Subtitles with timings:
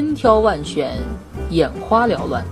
[0.00, 0.96] 千挑万选，
[1.50, 2.42] 眼花缭乱，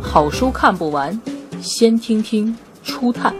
[0.00, 1.20] 好书看不完，
[1.60, 3.34] 先听听初探。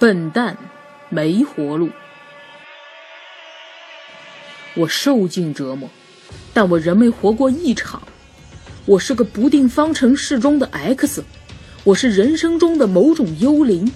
[0.00, 0.56] 笨蛋，
[1.10, 1.90] 没活路。
[4.74, 5.90] 我受尽折磨，
[6.54, 8.02] 但我仍没活过一场。
[8.86, 11.22] 我是个不定方程式中的 x，
[11.84, 13.90] 我是人生中的某种幽灵。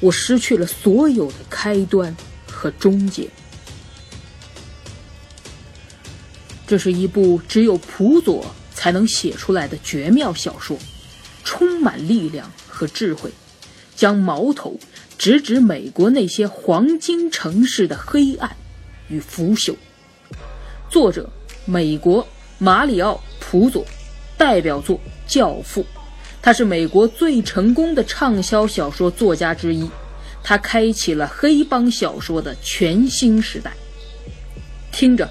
[0.00, 3.28] 我失去了所有的开端和终结。
[6.66, 10.78] 这是一部只有普佐才能写出来的绝妙小说，
[11.44, 13.30] 充满力量和智慧，
[13.96, 14.78] 将矛头。
[15.18, 18.56] 直指美国那些黄金城市的黑暗
[19.08, 19.74] 与腐朽。
[20.90, 21.30] 作者：
[21.64, 22.26] 美国
[22.58, 23.86] 马里奥·普佐，
[24.36, 25.82] 代表作《教父》。
[26.42, 29.88] 他是美国最成功的畅销小说作家之一。
[30.42, 33.72] 他开启了黑帮小说的全新时代。
[34.90, 35.30] 听着，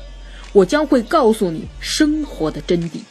[0.53, 3.01] 我将会告诉你生活的真谛。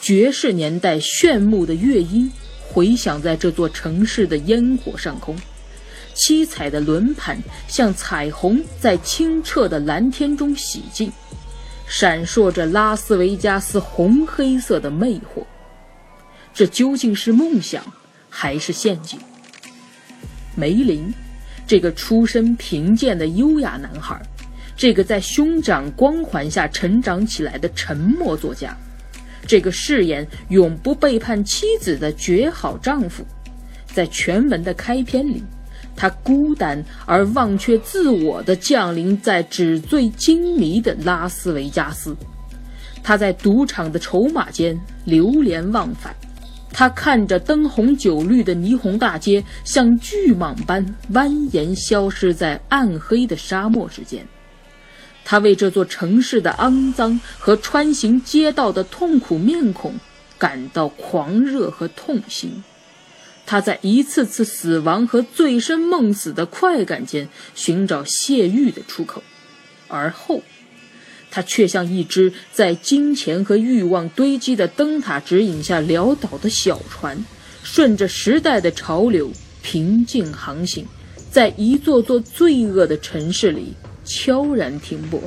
[0.00, 2.30] 爵士年代炫目的乐音。
[2.74, 5.36] 回响在这座城市的烟火上空，
[6.14, 11.10] 七彩的轮盘像彩虹在清澈的蓝天中洗净，
[11.86, 15.44] 闪烁着拉斯维加斯红黑色的魅惑。
[16.54, 17.82] 这究竟是梦想
[18.28, 19.18] 还是陷阱？
[20.54, 21.12] 梅林，
[21.66, 24.20] 这个出身贫贱的优雅男孩，
[24.76, 28.76] 这个在兄长光环下成长起来的沉默作家。
[29.46, 33.24] 这个誓言永不背叛妻子的绝好丈夫，
[33.92, 35.42] 在全文的开篇里，
[35.96, 42.16] 他孤单而忘却自我的降临在纸醉金迷的拉斯维加斯。
[43.02, 46.14] 他在赌场的筹码间流连忘返，
[46.72, 54.26] 他看着灯红酒绿的霓虹大街像巨蟒般蜿蜒消失在暗黑的沙漠之间。
[55.24, 59.94] 他为这座城市的肮脏和穿行街道的痛苦面孔
[60.36, 62.62] 感到狂热和痛心，
[63.46, 69.22] 他在一次次死亡和醉生梦死的快感间寻找泄欲的出口，
[69.88, 70.42] 而后，
[71.30, 77.24] 他却像一只在金钱和欲望堆积的灯塔指引下潦倒的小船，
[77.62, 79.30] 顺着时代的潮流
[79.62, 80.86] 平静航行，
[81.30, 83.74] 在一座座罪恶的城市里。
[84.04, 85.22] 悄然停泊，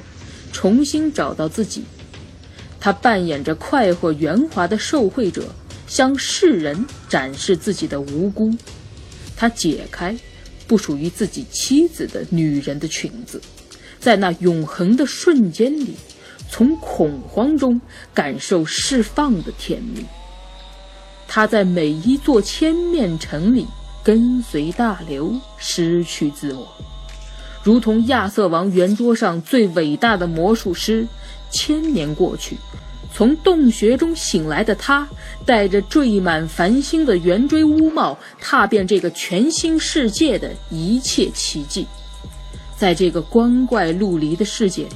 [0.51, 1.85] 重新找到自己。
[2.77, 5.47] 他扮演着快活圆滑的受贿者，
[5.88, 8.53] 向世人展示自己的无辜。
[9.35, 10.18] 他解开
[10.68, 13.41] 不属于自己妻子的女人的裙子，
[14.00, 15.96] 在那永恒的瞬间里，
[16.50, 17.79] 从恐慌中
[18.13, 20.06] 感受释放的甜蜜。
[21.28, 23.66] 他在每一座千面城里
[24.03, 26.67] 跟随大流，失去自我。
[27.63, 31.07] 如同亚瑟王圆桌上最伟大的魔术师，
[31.52, 32.56] 千年过去，
[33.15, 35.07] 从洞穴中醒来的他，
[35.45, 41.87] 带着缀满繁星的圆锥乌帽，踏遍这个全新世界的一切奇迹。
[42.75, 44.89] 在这个光怪陆离的世界里，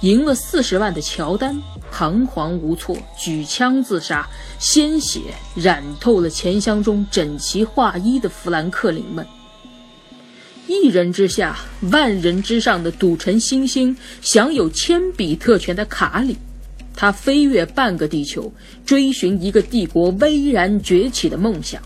[0.00, 1.56] 赢了四十万的乔丹
[1.88, 4.28] 彷徨无措，举枪自杀，
[4.58, 5.20] 鲜血
[5.54, 9.24] 染透了钱箱中整齐划一的富兰克林们。
[10.66, 11.56] 一人之下，
[11.92, 16.36] 万人之上的赌城新星，享有铅笔特权的卡里，
[17.02, 18.52] 他飞越半个地球，
[18.86, 21.82] 追寻一个帝国巍然崛起的梦想，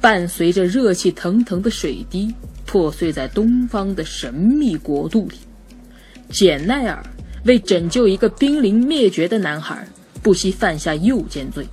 [0.00, 2.34] 伴随着热气腾腾的水滴，
[2.66, 5.36] 破碎在东方的神秘国度里。
[6.30, 7.00] 简奈尔
[7.44, 9.86] 为拯救一个濒临灭绝的男孩，
[10.20, 11.64] 不惜犯下诱奸罪，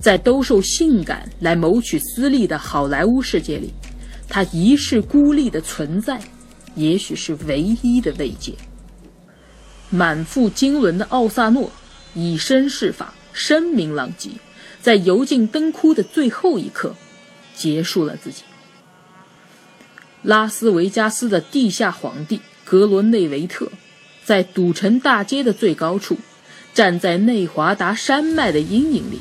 [0.00, 3.70] 在兜售性感来谋取私利的好莱坞世界里。
[4.30, 6.18] 他一世孤立的存在，
[6.74, 8.54] 也许是唯一的慰藉。
[9.90, 11.70] 满腹经纶的奥萨诺
[12.14, 14.30] 以身试法，声名狼藉，
[14.80, 16.94] 在油尽灯枯的最后一刻，
[17.54, 18.42] 结束了自己。
[20.22, 23.70] 拉斯维加斯的地下皇帝格罗内维特，
[24.24, 26.16] 在赌城大街的最高处，
[26.72, 29.20] 站在内华达山脉的阴影里，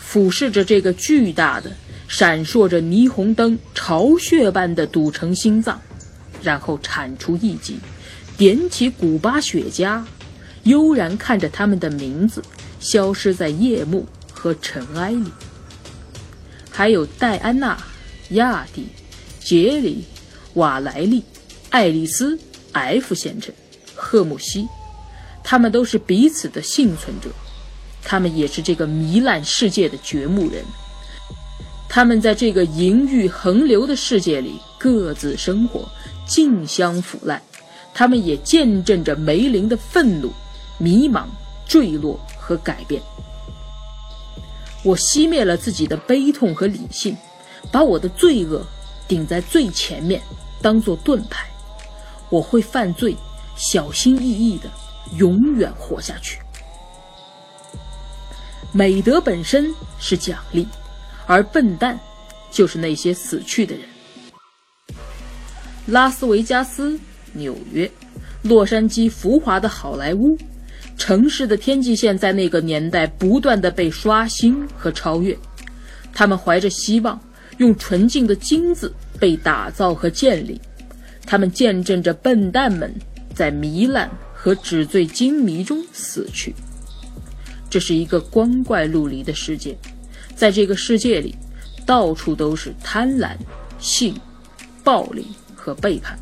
[0.00, 1.72] 俯视着这个巨大的。
[2.08, 5.82] 闪烁着霓虹灯、巢穴般的赌城心脏，
[6.40, 7.80] 然后铲除一击，
[8.38, 10.00] 点起古巴雪茄，
[10.66, 12.42] 悠然看着他们的名字
[12.78, 15.32] 消失在夜幕和尘埃里。
[16.70, 17.76] 还有戴安娜、
[18.30, 18.86] 亚蒂、
[19.40, 20.04] 杰里、
[20.54, 21.24] 瓦莱利、
[21.70, 22.38] 爱丽丝、
[22.72, 23.54] F 先生、
[23.94, 24.68] 赫姆西、
[25.42, 27.30] 他们都是彼此的幸存者，
[28.02, 30.62] 他们也是这个糜烂世界的掘墓人。
[31.88, 35.88] 他们在这个淫欲横流的世界里各自生活，
[36.26, 37.40] 竞相腐烂。
[37.94, 40.30] 他们也见证着梅林的愤怒、
[40.78, 41.26] 迷茫、
[41.66, 43.02] 坠落和改变。
[44.84, 47.16] 我熄灭了自己的悲痛和理性，
[47.72, 48.64] 把我的罪恶
[49.08, 50.22] 顶在最前面，
[50.62, 51.46] 当做盾牌。
[52.28, 53.16] 我会犯罪，
[53.56, 54.70] 小心翼翼的，
[55.16, 56.38] 永远活下去。
[58.72, 60.66] 美德本身是奖励，
[61.26, 61.98] 而笨蛋
[62.50, 63.84] 就是那些死去的人。
[65.86, 66.98] 拉斯维加斯。
[67.32, 67.90] 纽约、
[68.44, 70.38] 洛杉矶，浮华的好莱坞，
[70.96, 75.36] 城市的天际线在那个年代不断的被刷新和超越。
[76.12, 77.20] 他们怀着希望，
[77.58, 80.60] 用纯净的金子被打造和建立。
[81.26, 82.92] 他们见证着笨蛋们
[83.34, 86.54] 在糜烂和纸醉金迷中死去。
[87.68, 89.76] 这是一个光怪陆离的世界，
[90.34, 91.34] 在这个世界里，
[91.84, 93.36] 到处都是贪婪、
[93.78, 94.18] 性、
[94.82, 96.18] 暴力和背叛。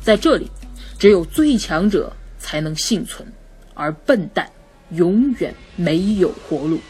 [0.00, 0.48] 在这里，
[0.98, 3.26] 只有最强者才能幸存，
[3.76, 4.50] 而笨蛋
[4.90, 6.80] 永远没有活路。